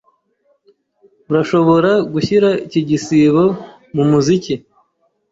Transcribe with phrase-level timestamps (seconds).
[1.29, 3.43] Urashobora gushyira iki gisigo
[3.95, 4.53] mumuziki?